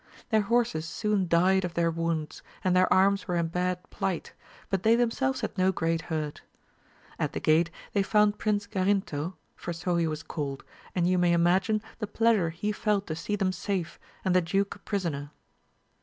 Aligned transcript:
Their 0.31 0.41
horses 0.41 0.87
soon 0.87 1.27
died 1.27 1.63
of 1.63 1.75
their 1.75 1.91
wounds, 1.91 2.41
and 2.63 2.75
their 2.75 2.91
arms 2.91 3.27
were 3.27 3.35
in 3.35 3.49
bad 3.49 3.87
plight, 3.91 4.33
but 4.71 4.81
they 4.81 4.95
themselves 4.95 5.41
had 5.41 5.55
no 5.59 5.71
great 5.71 6.01
hurt. 6.01 6.41
At 7.19 7.33
the 7.33 7.39
gate 7.39 7.69
they 7.93 8.01
found 8.01 8.39
Prince 8.39 8.65
Garinto, 8.65 9.35
for 9.55 9.73
so 9.73 9.97
he 9.97 10.07
was 10.07 10.23
called, 10.23 10.63
and 10.95 11.07
you 11.07 11.19
may 11.19 11.33
imagine 11.33 11.83
the 11.99 12.07
pleasure 12.07 12.49
he 12.49 12.71
felt 12.71 13.05
to 13.05 13.15
sec 13.15 13.37
them 13.37 13.51
safe, 13.51 13.99
and 14.25 14.35
the 14.35 14.41
duke 14.41 14.73
a 14.73 14.79
prisoner. 14.79 15.29